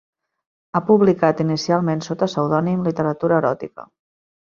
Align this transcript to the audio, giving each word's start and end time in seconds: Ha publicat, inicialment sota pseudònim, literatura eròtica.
Ha 0.73 0.81
publicat, 0.87 1.45
inicialment 1.45 2.03
sota 2.09 2.31
pseudònim, 2.35 2.83
literatura 2.91 3.43
eròtica. 3.45 3.91